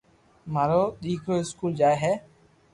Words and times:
مارو 0.53 0.83
دآڪرو 1.03 1.35
اسڪول 1.41 1.71
جائي 1.79 1.97
ھي 2.03 2.13